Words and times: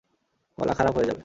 গলা 0.57 0.73
খারাপ 0.73 0.93
হয়ে 0.95 1.05
যাবে। 1.05 1.19